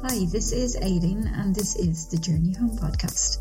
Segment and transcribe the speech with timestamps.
[0.00, 3.38] Hi, this is Aileen, and this is the Journey Home podcast.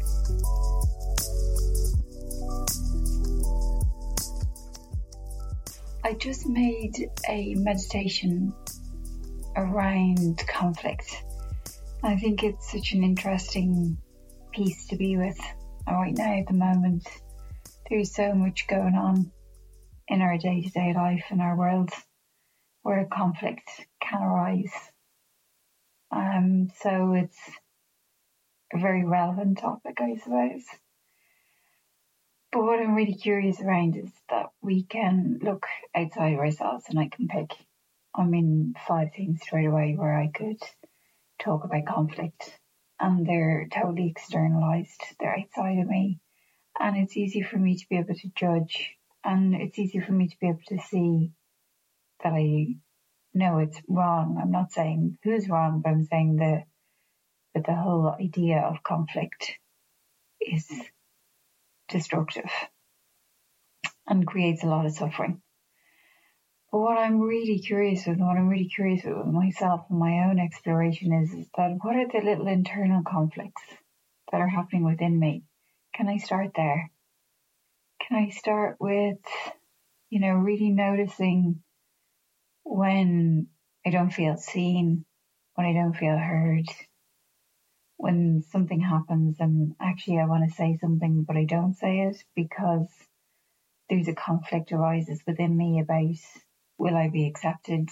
[6.03, 8.55] I just made a meditation
[9.55, 11.23] around conflict.
[12.01, 13.99] I think it's such an interesting
[14.51, 15.39] piece to be with
[15.87, 17.07] right now at the moment.
[17.87, 19.31] There's so much going on
[20.07, 21.91] in our day to day life in our world
[22.81, 23.69] where conflict
[24.01, 24.73] can arise.
[26.11, 27.39] Um, so it's
[28.73, 30.63] a very relevant topic, I suppose.
[32.51, 36.97] But what I'm really curious around is that we can look outside of ourselves and
[36.97, 37.51] I can pick,
[38.15, 40.61] I mean, five things straight away where I could
[41.39, 42.57] talk about conflict
[42.99, 45.01] and they're totally externalized.
[45.19, 46.19] They're outside of me.
[46.79, 50.27] And it's easy for me to be able to judge and it's easy for me
[50.29, 51.31] to be able to see
[52.23, 52.75] that I
[53.33, 54.39] know it's wrong.
[54.41, 56.65] I'm not saying who's wrong, but I'm saying that
[57.53, 59.57] that the whole idea of conflict
[60.39, 60.69] is
[61.89, 62.49] destructive
[64.07, 65.41] and creates a lot of suffering.
[66.71, 70.37] But what I'm really curious with, what I'm really curious with myself and my own
[70.39, 73.63] exploration is, is that what are the little internal conflicts
[74.31, 75.43] that are happening within me?
[75.95, 76.91] Can I start there?
[78.05, 79.17] Can I start with,
[80.09, 81.63] you know, really noticing
[82.69, 83.47] when
[83.85, 85.05] I don't feel seen,
[85.55, 86.65] when I don't feel heard,
[87.95, 92.23] when something happens and actually I want to say something, but I don't say it
[92.35, 92.87] because
[93.89, 96.15] there's a conflict arises within me about
[96.77, 97.89] will I be accepted?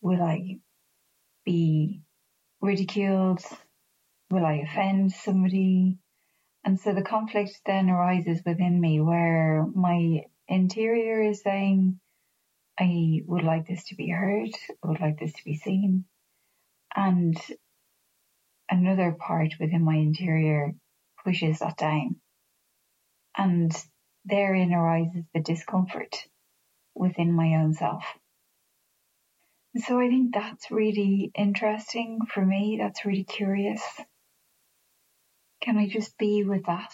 [0.00, 0.58] Will I
[1.44, 2.02] be
[2.60, 3.40] ridiculed?
[4.30, 5.98] Will I offend somebody?
[6.64, 11.98] And so the conflict then arises within me where my interior is saying,
[12.78, 14.50] I would like this to be heard,
[14.82, 16.04] I would like this to be seen.
[16.94, 17.36] And
[18.70, 20.74] another part within my interior
[21.24, 22.16] pushes that down.
[23.36, 23.72] And
[24.24, 26.16] therein arises the discomfort
[26.94, 28.04] within my own self.
[29.76, 32.76] So I think that's really interesting for me.
[32.78, 33.82] That's really curious.
[35.62, 36.92] Can I just be with that?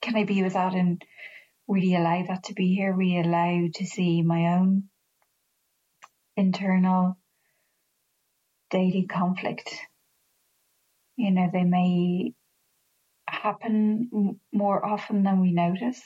[0.00, 1.02] Can I be with that and
[1.72, 4.84] really allow that to be here, really allow to see my own
[6.36, 7.16] internal
[8.70, 9.74] daily conflict.
[11.16, 12.34] You know, they may
[13.26, 16.00] happen more often than we notice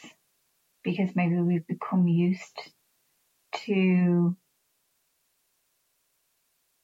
[0.84, 2.58] because maybe we've become used
[3.64, 4.36] to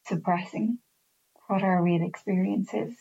[0.07, 0.79] suppressing
[1.47, 2.95] what our real experience is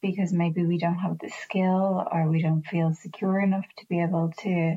[0.00, 4.00] because maybe we don't have the skill or we don't feel secure enough to be
[4.00, 4.76] able to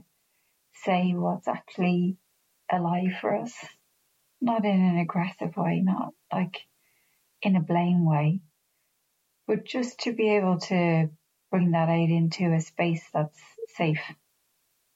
[0.73, 2.17] say what's actually
[2.71, 3.53] alive for us.
[4.41, 6.65] Not in an aggressive way, not like
[7.41, 8.41] in a blame way,
[9.47, 11.09] but just to be able to
[11.51, 13.39] bring that out into a space that's
[13.75, 14.01] safe.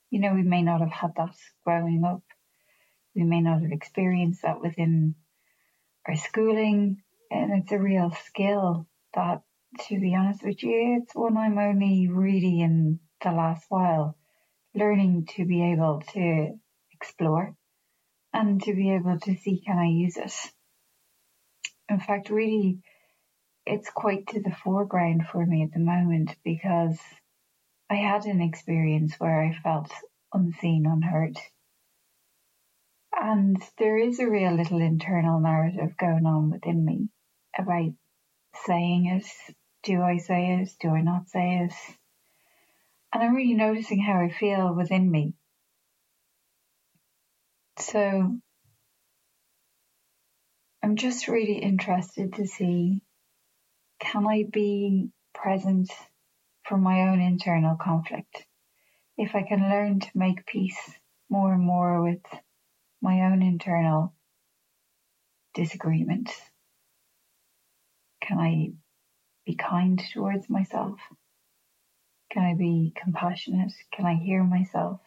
[0.09, 1.35] You know, we may not have had that
[1.65, 2.21] growing up.
[3.15, 5.15] We may not have experienced that within
[6.07, 7.01] our schooling.
[7.31, 9.41] And it's a real skill that,
[9.87, 14.17] to be honest with you, it's one I'm only really in the last while
[14.75, 16.59] learning to be able to
[16.91, 17.55] explore
[18.33, 20.33] and to be able to see can I use it.
[21.89, 22.79] In fact, really,
[23.65, 26.99] it's quite to the foreground for me at the moment because
[27.89, 29.91] I had an experience where I felt
[30.33, 31.37] unseen, unheard.
[33.15, 37.09] And there is a real little internal narrative going on within me
[37.57, 37.91] about
[38.65, 39.27] saying it.
[39.83, 40.69] Do I say it?
[40.79, 41.73] Do I not say it?
[43.13, 45.35] And I'm really noticing how I feel within me.
[47.77, 48.39] So
[50.81, 53.03] I'm just really interested to see
[53.99, 55.91] can I be present
[56.63, 58.45] for my own internal conflict?
[59.15, 60.99] If I can learn to make peace
[61.29, 62.23] more and more with
[62.99, 64.13] my own internal
[65.53, 66.31] disagreement,
[68.21, 68.71] can I
[69.45, 70.99] be kind towards myself?
[72.33, 73.73] Can I be compassionate?
[73.91, 75.01] Can I hear myself?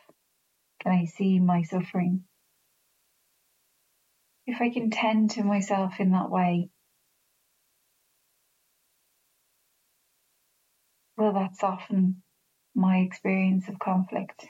[0.81, 2.23] Can I see my suffering?
[4.47, 6.71] If I can tend to myself in that way,
[11.17, 12.23] will that soften
[12.77, 14.47] my experience of conflict?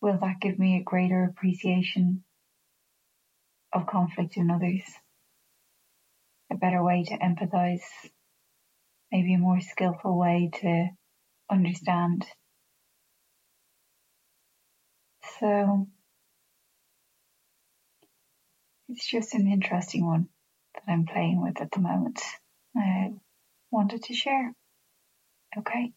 [0.00, 2.22] Will that give me a greater appreciation
[3.72, 4.84] of conflict in others?
[6.52, 7.82] A better way to empathize?
[9.10, 10.90] Maybe a more skillful way to
[11.50, 12.24] understand.
[15.40, 15.88] So
[18.88, 20.28] it's just an interesting one.
[20.74, 22.20] that I'm playing with at the moment.
[22.76, 23.12] I
[23.70, 24.52] wanted to share.
[25.56, 25.92] Okay.